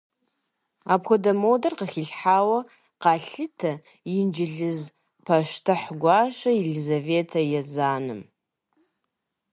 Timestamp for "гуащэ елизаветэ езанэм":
6.01-8.21